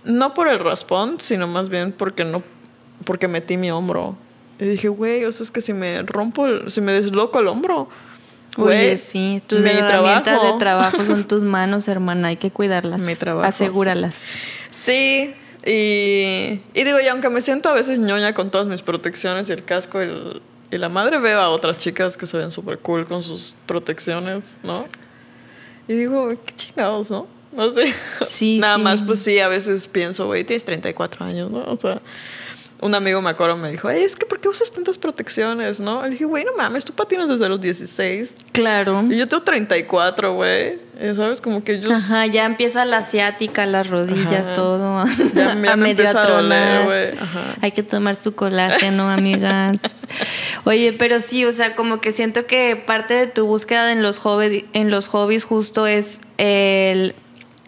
[0.05, 2.43] no por el raspón, sino más bien porque no,
[3.05, 4.17] porque metí mi hombro.
[4.59, 7.89] Y dije, güey, o sea, es que si me rompo, si me desloco el hombro,
[8.57, 13.01] Oye, sí, tus herramientas de trabajo son tus manos, hermana, hay que cuidarlas.
[13.01, 13.47] Mi trabajo.
[13.47, 14.17] Asegúralas.
[14.71, 15.35] Sí,
[15.67, 19.53] y, y, digo, y aunque me siento a veces ñoña con todas mis protecciones y
[19.53, 20.41] el casco y,
[20.71, 24.59] y la madre, veo a otras chicas que se ven súper cool con sus protecciones,
[24.63, 24.87] ¿no?
[25.89, 27.27] Y digo, qué chingados, ¿no?
[27.55, 27.95] No sé.
[28.27, 31.63] Sí, Nada más, pues sí, a veces pienso, güey, tienes 34 años, ¿no?
[31.67, 32.03] O sea,
[32.81, 36.03] un amigo me acuerdo me dijo, es que ¿por qué usas tantas protecciones, no?
[36.03, 38.37] Le dije, güey, no mames, tú patinas desde los 16.
[38.53, 39.03] Claro.
[39.09, 40.85] Y yo tengo 34, güey.
[41.17, 41.41] ¿Sabes?
[41.41, 41.93] Como que yo...
[41.93, 45.05] Ajá, ya empieza la asiática, las rodillas, todo.
[45.35, 47.09] Ya, a medio a güey.
[47.61, 50.07] Hay que tomar su colágeno, amigas.
[50.65, 54.21] Oye, pero sí, o sea, como que siento que parte de tu búsqueda en los,
[54.21, 57.15] hobbies, en los hobbies justo es el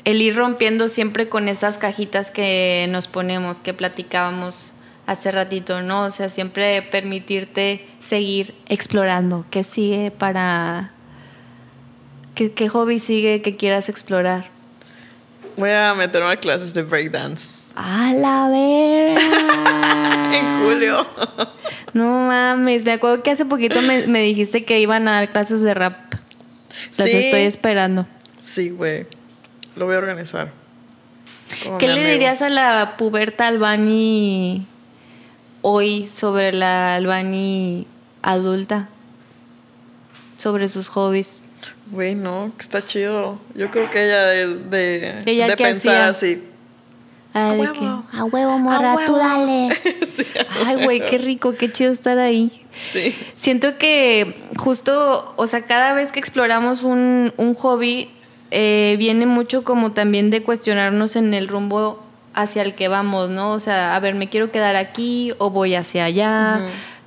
[0.06, 4.72] el ir rompiendo siempre con esas cajitas que nos ponemos, que platicábamos
[5.06, 6.04] hace ratito, ¿no?
[6.04, 9.46] O sea, siempre permitirte seguir explorando.
[9.50, 10.92] ¿Qué sigue para...
[12.34, 14.50] ¿Qué, qué hobby sigue que quieras explorar?
[15.56, 17.64] Voy a meterme a clases de breakdance.
[17.76, 20.36] ¡A la verga!
[20.38, 21.06] en julio.
[21.94, 25.72] no mames, me acuerdo que hace poquito me, dijiste que iban a dar clases de
[25.72, 25.96] rap.
[26.98, 28.06] Las estoy esperando.
[28.40, 29.06] Sí, güey.
[29.76, 30.52] Lo voy a organizar.
[31.78, 34.66] ¿Qué le dirías a la puberta Albani
[35.68, 37.88] hoy sobre la Albani
[38.22, 38.88] adulta,
[40.38, 41.42] sobre sus hobbies.
[41.90, 43.40] Güey, no, que está chido.
[43.56, 46.40] Yo creo que ella es de, de pensar así.
[47.34, 48.04] a, huevo.
[48.12, 49.70] a huevo, morra, tú dale.
[50.64, 52.62] Ay, güey, qué rico, qué chido estar ahí.
[52.72, 53.12] Sí.
[53.34, 58.08] Siento que justo, o sea, cada vez que exploramos un, un hobby,
[58.52, 62.05] eh, viene mucho como también de cuestionarnos en el rumbo
[62.36, 63.52] hacia el que vamos, ¿no?
[63.52, 66.60] O sea, a ver, me quiero quedar aquí o voy hacia allá,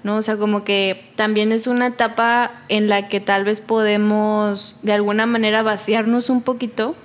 [0.03, 0.17] ¿no?
[0.17, 4.91] O sea, como que también es una etapa en la que tal vez podemos de
[4.91, 6.95] alguna manera vaciarnos un poquito,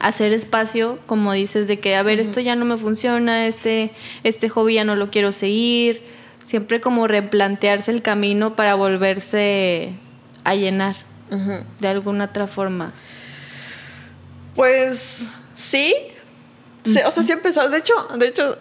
[0.00, 3.92] hacer espacio, como dices, de que, a ver, esto ya no me funciona, este,
[4.24, 6.02] este hobby ya no lo quiero seguir,
[6.44, 9.92] siempre como replantearse el camino para volverse
[10.42, 10.96] a llenar
[11.78, 12.92] de alguna otra forma.
[14.56, 15.94] Pues sí,
[16.86, 17.68] o sea, sí empezó.
[17.68, 18.58] De hecho, de hecho,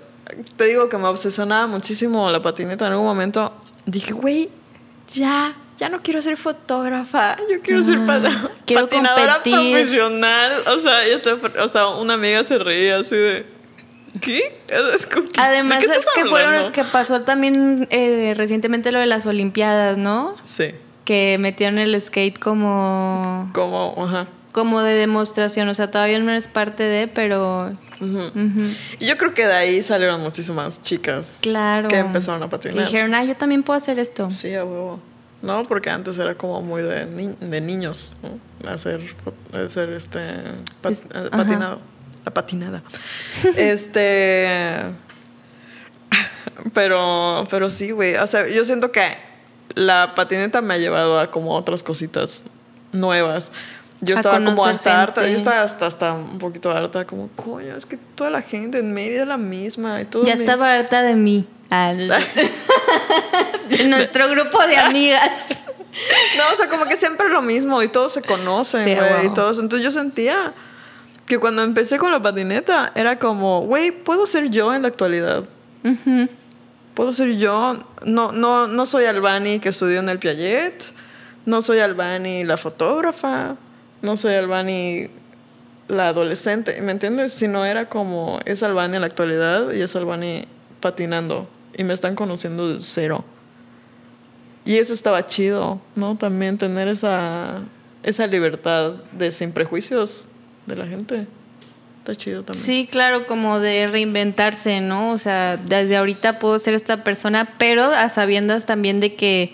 [0.56, 2.88] te digo que me obsesionaba muchísimo la patineta.
[2.88, 3.54] En algún momento
[3.86, 4.50] dije, güey,
[5.14, 7.36] ya, ya no quiero ser fotógrafa.
[7.50, 10.52] Yo quiero ser patinadora profesional.
[10.68, 11.14] O sea, y
[11.60, 13.56] hasta, una amiga se reía así de.
[14.22, 14.62] ¿Qué?
[15.38, 20.36] Además, es que fueron que pasó también eh, recientemente lo de las Olimpiadas, ¿no?
[20.46, 20.72] Sí.
[21.04, 23.52] Que metieron el skate como.
[23.54, 24.28] Como, ajá.
[24.56, 25.68] Como de demostración.
[25.68, 27.76] O sea, todavía no es parte de, pero
[29.00, 31.88] y yo creo que de ahí salieron muchísimas chicas claro.
[31.88, 32.78] que empezaron a patinar.
[32.78, 34.30] Y dijeron, ah, yo también puedo hacer esto.
[34.32, 35.00] Sí, a huevo.
[35.42, 35.66] ¿no?
[35.68, 38.70] Porque antes era como muy de, de niños, ¿no?
[38.70, 39.02] Hacer,
[39.54, 41.82] hacer este eh, patinado.
[42.26, 42.82] La patinada.
[43.56, 44.82] este.
[46.74, 48.16] Pero, pero sí, güey.
[48.16, 49.04] O sea, yo siento que
[49.76, 52.46] la patineta me ha llevado a como otras cositas
[52.92, 53.52] nuevas.
[54.06, 57.86] Yo estaba como hasta harta, yo estaba hasta, hasta un poquito harta, como, coño, es
[57.86, 60.02] que toda la gente en Mérida es la misma.
[60.02, 61.48] Y todo ya estaba harta de mí,
[63.70, 65.68] de nuestro grupo de amigas.
[66.38, 69.60] no, o sea, como que siempre lo mismo y todos se conocen, güey, y todos.
[69.60, 70.54] Entonces yo sentía
[71.26, 75.44] que cuando empecé con la patineta era como, güey, puedo ser yo en la actualidad.
[76.94, 77.78] Puedo ser yo.
[78.06, 80.84] No, no, no soy Albani que estudió en el Piaget.
[81.46, 83.56] No soy Albani la fotógrafa
[84.06, 85.10] no soy Albani
[85.88, 87.34] la adolescente, ¿me entiendes?
[87.34, 90.44] Si no era como es Albani en la actualidad y es Albani
[90.80, 93.24] patinando y me están conociendo de cero.
[94.64, 96.18] Y eso estaba chido, ¿no?
[96.18, 97.62] También tener esa,
[98.02, 100.30] esa libertad de sin prejuicios
[100.66, 101.28] de la gente.
[102.00, 102.66] Está chido también.
[102.66, 105.12] Sí, claro, como de reinventarse, ¿no?
[105.12, 109.54] O sea, desde ahorita puedo ser esta persona, pero a sabiendas también de que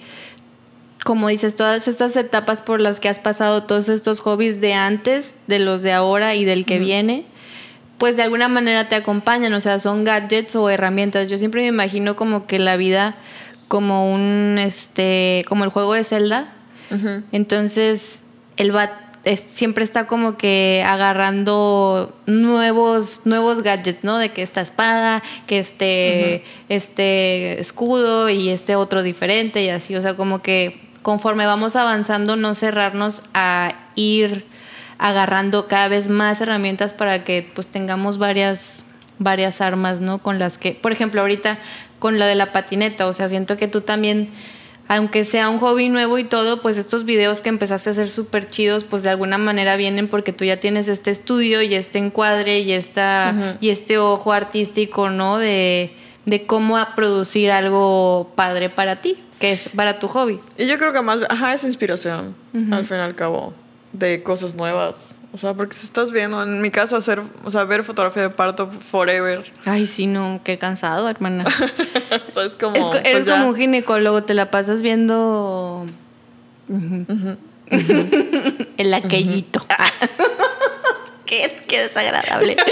[1.04, 5.38] como dices, todas estas etapas por las que has pasado, todos estos hobbies de antes,
[5.48, 7.26] de los de ahora y del que viene,
[7.98, 11.30] pues de alguna manera te acompañan, o sea, son gadgets o herramientas.
[11.30, 13.16] Yo siempre me imagino como que la vida
[13.68, 16.54] como un, este, como el juego de Zelda.
[17.32, 18.20] Entonces,
[18.58, 18.92] el bat
[19.46, 24.18] siempre está como que agarrando nuevos, nuevos gadgets, ¿no?
[24.18, 30.02] De que esta espada, que este, este escudo y este otro diferente y así, o
[30.02, 34.46] sea, como que conforme vamos avanzando, no cerrarnos a ir
[34.98, 38.86] agarrando cada vez más herramientas para que pues tengamos varias,
[39.18, 40.20] varias armas, ¿no?
[40.20, 41.58] Con las que, por ejemplo, ahorita
[41.98, 44.30] con lo de la patineta, o sea, siento que tú también,
[44.88, 48.48] aunque sea un hobby nuevo y todo, pues estos videos que empezaste a hacer súper
[48.48, 52.60] chidos, pues de alguna manera vienen porque tú ya tienes este estudio y este encuadre
[52.60, 55.38] y, esta, y este ojo artístico, ¿no?
[55.38, 60.39] De, de cómo producir algo padre para ti que es para tu hobby.
[60.57, 62.36] Y yo creo que más, ajá, es inspiración,
[62.71, 63.53] al fin y al cabo,
[63.91, 65.19] de cosas nuevas.
[65.34, 68.29] O sea, porque si estás viendo, en mi caso, hacer, o sea, ver fotografía de
[68.29, 69.51] parto forever.
[69.65, 71.45] Ay, sí, no, qué cansado, hermana.
[71.45, 72.75] o sea, es como.
[72.75, 75.86] eres pues como un ginecólogo, te la pasas viendo.
[78.77, 79.65] El aquellito.
[81.32, 82.58] qué, qué desagradable.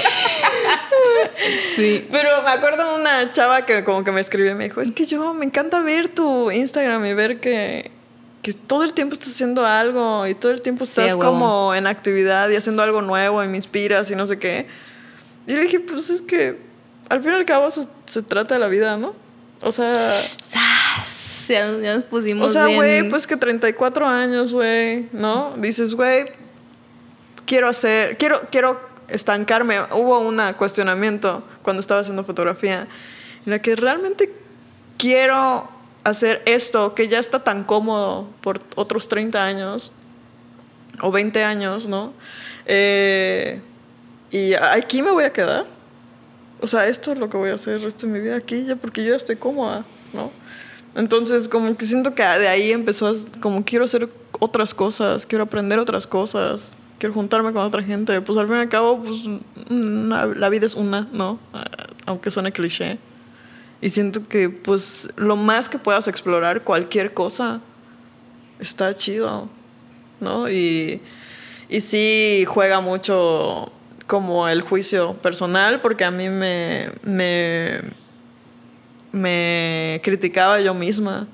[1.76, 2.06] Sí.
[2.12, 4.92] Pero me acuerdo de una chava que como que me escribió y me dijo, es
[4.92, 7.92] que yo me encanta ver tu Instagram y ver que,
[8.42, 12.50] que todo el tiempo estás haciendo algo y todo el tiempo estás como en actividad
[12.50, 14.68] y haciendo algo nuevo y me inspiras y no sé qué.
[15.48, 16.60] Y le dije, pues es que
[17.08, 19.16] al fin y al cabo se trata de la vida, ¿no?
[19.62, 20.14] O sea...
[21.48, 25.54] Ya, nos pusimos O sea, güey, pues que 34 años, güey, ¿no?
[25.58, 26.26] Dices, güey,
[27.50, 29.76] quiero hacer, quiero, quiero estancarme.
[29.92, 32.88] Hubo un cuestionamiento cuando estaba haciendo fotografía
[33.44, 34.32] en la que realmente
[34.98, 35.68] quiero
[36.04, 39.94] hacer esto que ya está tan cómodo por otros 30 años
[41.02, 42.14] o 20 años, ¿no?
[42.68, 43.60] Eh,
[44.30, 45.66] y aquí me voy a quedar.
[46.62, 48.66] O sea, esto es lo que voy a hacer el resto de mi vida aquí,
[48.66, 50.32] ya porque yo ya estoy cómoda, ¿no?
[50.96, 54.08] Entonces, como que siento que de ahí empezó, a, como quiero hacer
[54.40, 58.22] otras cosas, quiero aprender otras cosas, quiero juntarme con otra gente.
[58.22, 59.24] Pues al fin y al cabo, pues
[59.70, 61.40] la vida es una, ¿no?
[61.54, 61.66] Ah,
[62.06, 63.00] aunque suene cliché.
[63.82, 67.62] Y siento que pues lo más que puedas explorar cualquier cosa
[68.60, 69.48] está chido,
[70.20, 70.50] ¿no?
[70.50, 71.02] Y,
[71.70, 73.72] y sí juega mucho
[74.06, 77.80] como el juicio personal, porque a mí me, me,
[79.14, 81.28] me criticaba yo misma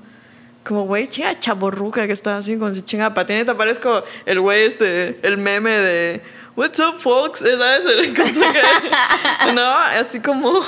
[0.66, 3.56] como, güey, chinga chaborruca que está así con su chinga patineta.
[3.56, 6.20] Parezco el güey, este, el meme de
[6.56, 7.40] What's up, folks?
[7.40, 7.82] ¿Sabes?
[9.54, 10.60] no, así como.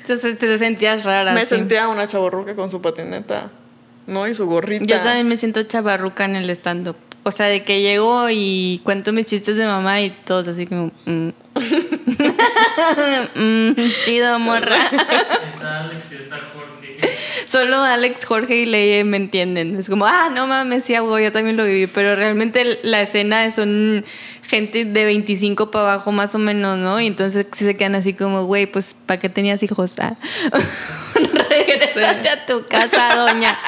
[0.00, 1.32] Entonces te sentías rara.
[1.32, 3.50] Me sentía una chaborruca con su patineta,
[4.06, 4.26] ¿no?
[4.26, 4.84] Y su gorrita.
[4.84, 6.96] Yo también me siento chavarruca en el stand-up.
[7.24, 10.92] O sea, de que llego y cuento mis chistes de mamá y todos así como.
[11.04, 11.28] Mm.
[13.34, 13.72] mm,
[14.04, 14.76] chido, morra.
[15.46, 16.38] Está Alex y está
[17.44, 19.76] Solo Alex, Jorge y Leye me entienden.
[19.76, 21.86] Es como, ah, no mames, sí, güey, yo también lo viví.
[21.86, 24.04] Pero realmente la escena son
[24.42, 27.00] gente de 25 para abajo, más o menos, ¿no?
[27.00, 29.94] Y entonces sí se quedan así como, güey, pues, ¿para qué tenías hijos?
[29.98, 30.16] Ah?
[31.48, 33.58] Regresate a tu casa, doña.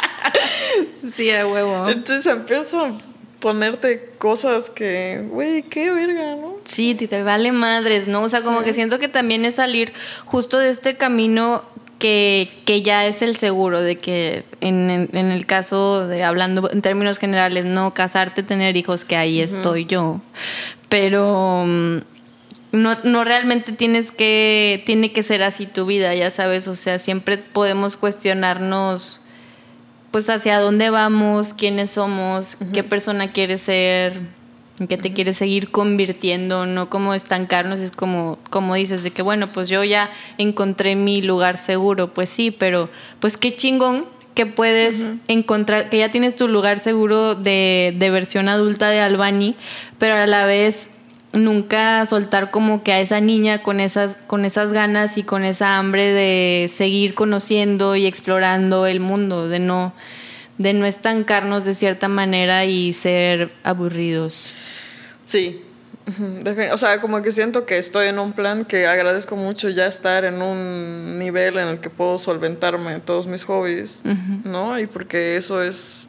[1.13, 1.89] sí, a huevo.
[1.89, 2.99] Entonces empiezo a
[3.45, 6.57] ponerte cosas que, güey, qué verga, ¿no?
[6.65, 8.23] Sí, te vale madres, ¿no?
[8.23, 9.93] O sea, como que siento que también es salir
[10.25, 11.63] justo de este camino
[11.99, 16.71] que, que ya es el seguro, de que en, en- en el caso de, hablando
[16.71, 20.21] en términos generales, no casarte, tener hijos, que ahí estoy yo.
[20.89, 21.97] Pero mm,
[22.73, 26.99] no, no realmente tienes que, tiene que ser así tu vida, ya sabes, o sea,
[26.99, 29.21] siempre podemos cuestionarnos
[30.11, 34.21] pues hacia dónde vamos, quiénes somos, qué persona quieres ser,
[34.81, 39.23] en qué te quieres seguir convirtiendo, no como estancarnos, es como, como dices, de que
[39.23, 42.89] bueno, pues yo ya encontré mi lugar seguro, pues sí, pero
[43.21, 48.49] pues qué chingón que puedes encontrar, que ya tienes tu lugar seguro de, de versión
[48.49, 49.55] adulta de Albany,
[49.99, 50.91] pero a la vez
[51.33, 55.79] nunca soltar como que a esa niña con esas, con esas ganas y con esa
[55.79, 59.93] hambre de seguir conociendo y explorando el mundo, de no,
[60.59, 64.53] de no estancarnos de cierta manera y ser aburridos.
[65.25, 65.65] Sí.
[66.73, 70.25] O sea, como que siento que estoy en un plan que agradezco mucho ya estar
[70.27, 74.03] en un nivel en el que puedo solventarme todos mis hobbies,
[74.45, 74.79] ¿no?
[74.79, 76.09] Y porque eso es,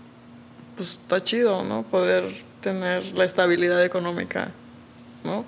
[0.75, 1.83] pues está chido, ¿no?
[1.83, 2.25] Poder
[2.59, 4.49] tener la estabilidad económica,
[5.23, 5.45] ¿no?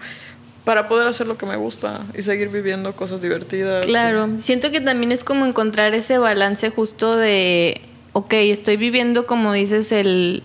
[0.64, 3.86] Para poder hacer lo que me gusta y seguir viviendo cosas divertidas.
[3.86, 7.82] Claro, siento que también es como encontrar ese balance justo de,
[8.14, 10.44] ok, estoy viviendo como dices el,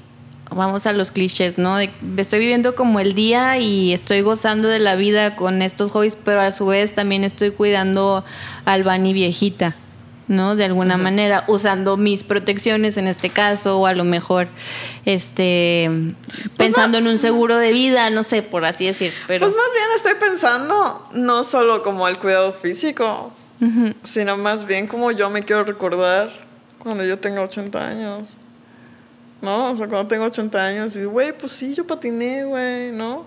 [0.54, 1.76] vamos a los clichés, ¿no?
[1.76, 6.16] De- estoy viviendo como el día y estoy gozando de la vida con estos hobbies,
[6.24, 8.24] pero a su vez también estoy cuidando
[8.64, 9.76] al Bani viejita.
[10.28, 10.56] ¿no?
[10.56, 14.46] De alguna manera, usando mis protecciones en este caso, o a lo mejor
[15.04, 15.90] este
[16.56, 19.12] pensando en un seguro de vida, no sé, por así decir.
[19.26, 23.32] Pero Pues más bien estoy pensando no solo como el cuidado físico,
[24.04, 26.30] sino más bien como yo me quiero recordar
[26.78, 28.36] cuando yo tenga 80 años.
[29.42, 29.72] ¿No?
[29.72, 33.26] O sea, cuando tengo 80 años y, güey, pues sí, yo patiné, güey, ¿no?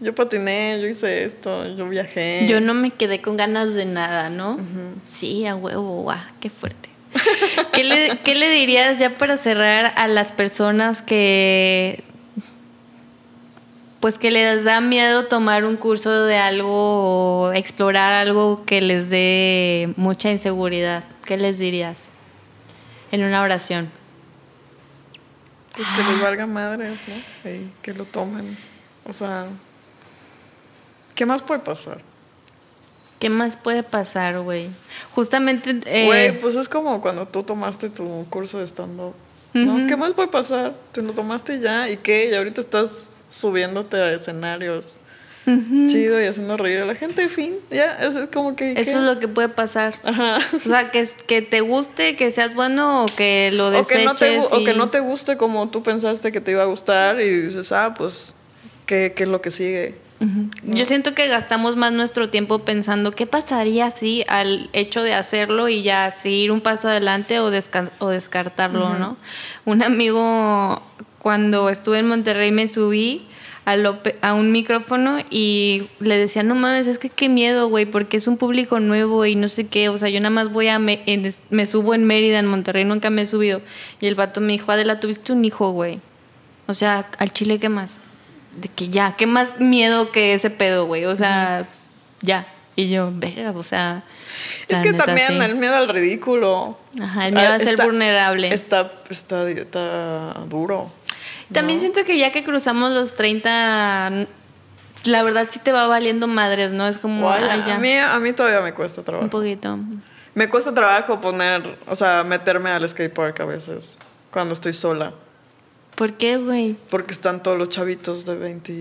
[0.00, 2.46] Yo patiné, yo hice esto, yo viajé.
[2.48, 4.58] Yo no me quedé con ganas de nada, ¿no?
[5.06, 6.88] Sí, a huevo, guau, qué fuerte.
[7.72, 12.04] ¿Qué le, qué le dirías ya para cerrar a las personas que
[14.00, 19.10] pues que les da miedo tomar un curso de algo o explorar algo que les
[19.10, 21.02] dé mucha inseguridad?
[21.24, 21.98] ¿Qué les dirías?
[23.10, 23.90] En una oración.
[25.78, 27.50] Pues que les valga madre, ¿no?
[27.50, 28.58] Y que lo tomen.
[29.04, 29.46] O sea,
[31.14, 32.00] ¿qué más puede pasar?
[33.20, 34.70] ¿Qué más puede pasar, güey?
[35.12, 35.78] Justamente...
[35.86, 39.14] eh, Güey, pues es como cuando tú tomaste tu curso de stand-up.
[39.54, 39.86] ¿no?
[39.86, 40.74] ¿Qué más puede pasar?
[40.90, 42.28] Te lo tomaste ya y qué?
[42.30, 44.96] Y ahorita estás subiéndote a escenarios
[45.88, 47.28] chido y haciendo reír a la gente.
[47.28, 47.54] Fin.
[47.70, 48.74] Ya, es, es como que.
[48.74, 48.80] ¿qué?
[48.80, 49.94] Eso es lo que puede pasar.
[50.04, 50.38] Ajá.
[50.54, 53.96] O sea, que, que te guste, que seas bueno o que lo O deseches.
[53.98, 56.50] que, no te, gu- o que y- no te guste como tú pensaste que te
[56.52, 58.34] iba a gustar y dices, ah, pues,
[58.86, 59.94] ¿qué, qué es lo que sigue?
[60.64, 65.68] Yo siento que gastamos más nuestro tiempo pensando qué pasaría si al hecho de hacerlo
[65.68, 69.16] y ya seguir un paso adelante o, desca- o descartarlo, ¿no?
[69.64, 70.82] Un amigo,
[71.20, 73.28] cuando estuve en Monterrey, me subí
[74.22, 78.26] a, un micrófono y le decía, no mames, es que qué miedo, güey, porque es
[78.26, 81.02] un público nuevo y no sé qué, o sea, yo nada más voy a, me,
[81.06, 83.60] en- me subo en Mérida, en Monterrey, nunca me he subido.
[84.00, 86.00] Y el vato me dijo, Adela, tuviste un hijo, güey.
[86.66, 88.04] O sea, al chile, ¿qué más?
[88.60, 91.04] De que ya, ¿qué más miedo que ese pedo, güey?
[91.04, 91.66] O sea,
[92.22, 92.46] ya.
[92.76, 94.04] Y yo, verga, o sea.
[94.68, 95.38] Es que neta, también sí.
[95.50, 96.78] el miedo al ridículo.
[97.00, 98.48] Ajá, el miedo ah, a ser está- vulnerable.
[98.48, 100.90] Está, está, está duro.
[101.52, 104.26] También siento que ya que cruzamos los 30,
[105.04, 106.86] la verdad sí te va valiendo madres, ¿no?
[106.86, 107.76] Es como, Guay, ay, ya.
[107.76, 109.30] a, mí, a mí todavía me cuesta Un trabajo.
[109.30, 109.78] poquito.
[110.34, 113.98] Me cuesta trabajo poner, o sea, meterme al skate park a veces,
[114.30, 115.12] cuando estoy sola.
[115.94, 116.76] ¿Por qué, güey?
[116.90, 118.72] Porque están todos los chavitos de 20,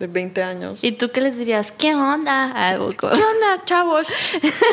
[0.00, 0.84] de 20 años.
[0.84, 1.72] ¿Y tú qué les dirías?
[1.72, 2.52] ¿Qué onda?
[2.54, 4.08] Ah, ¿Qué onda, chavos?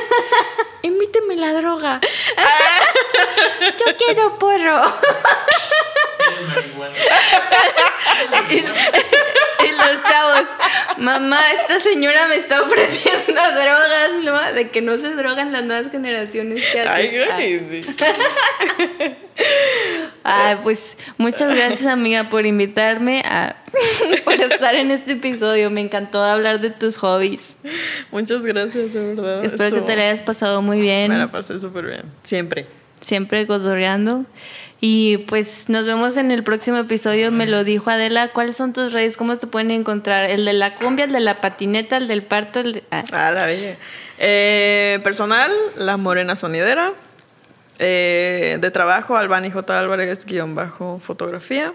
[0.82, 2.02] Invíteme la droga.
[3.80, 4.82] Yo quiero porro.
[6.48, 6.96] Marihuana.
[9.68, 10.48] Y los chavos,
[10.98, 14.54] mamá, esta señora me está ofreciendo drogas, ¿no?
[14.54, 17.12] De que no se drogan las nuevas generaciones que Ay.
[17.18, 17.36] Ah.
[17.36, 17.86] crazy.
[20.24, 23.56] Ay, pues muchas gracias amiga por invitarme a
[24.26, 25.70] por estar en este episodio.
[25.70, 27.58] Me encantó hablar de tus hobbies.
[28.12, 29.46] Muchas gracias, de verdad.
[29.46, 31.12] Espero que te la hayas pasado muy bien.
[31.12, 32.02] Me la pasé súper bien.
[32.24, 32.66] Siempre.
[33.00, 34.26] Siempre cotorreando.
[34.80, 37.32] Y pues nos vemos en el próximo episodio.
[37.32, 38.28] Me lo dijo Adela.
[38.30, 39.18] ¿Cuáles son tus redes?
[39.18, 40.30] ¿Cómo te pueden encontrar?
[40.30, 42.60] ¿El de la cumbia, el de la patineta, el del parto?
[42.60, 43.04] El de- ah.
[43.12, 43.76] Ah, la bella.
[44.20, 46.94] Eh, personal, La Morena Sonidera.
[47.80, 49.80] Eh, de trabajo, Albani J.
[49.80, 51.74] Álvarez, guion bajo fotografía.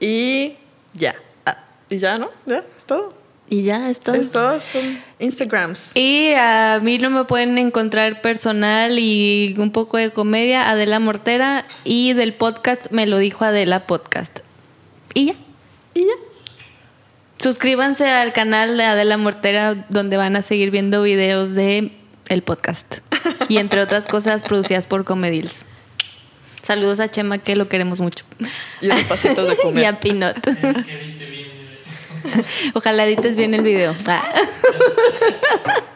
[0.00, 0.56] Y
[0.94, 1.14] ya.
[1.46, 1.58] Ah,
[1.88, 2.30] y ya, ¿no?
[2.46, 3.14] Ya, es todo.
[3.52, 4.14] Y ya, es todo.
[4.14, 5.94] Estos son Instagrams.
[5.94, 11.66] Y a mí no me pueden encontrar personal y un poco de comedia, Adela Mortera.
[11.84, 14.38] Y del podcast me lo dijo Adela Podcast.
[15.12, 15.34] Y ya.
[15.92, 16.14] Y ya.
[17.40, 21.92] Suscríbanse al canal de Adela Mortera, donde van a seguir viendo videos de
[22.30, 23.00] el podcast.
[23.50, 25.66] Y entre otras cosas, producidas por Comedils.
[26.62, 28.24] Saludos a Chema, que lo queremos mucho.
[28.80, 29.86] Y unos pasitos de Y comer.
[29.86, 30.36] a Pinot.
[32.74, 33.94] Ojalá edites bien el video.
[34.06, 34.22] Ah.